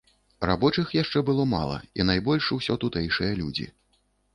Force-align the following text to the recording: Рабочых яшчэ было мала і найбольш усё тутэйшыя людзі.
Рабочых 0.51 0.93
яшчэ 1.01 1.23
было 1.29 1.47
мала 1.53 1.77
і 2.01 2.09
найбольш 2.13 2.51
усё 2.59 2.83
тутэйшыя 2.87 3.41
людзі. 3.45 3.75